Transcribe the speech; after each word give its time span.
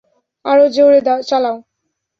আরো 0.45 0.65
জোরে 0.67 0.99
চালাও! 1.29 1.57